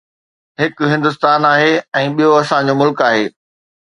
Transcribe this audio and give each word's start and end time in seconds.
هڪ 0.61 0.77
هندستان 0.93 1.45
آهي 1.49 1.67
۽ 2.01 2.07
ٻيو 2.21 2.31
اسان 2.39 2.73
جو 2.73 2.75
ملڪ 2.81 3.05
آهي. 3.09 3.29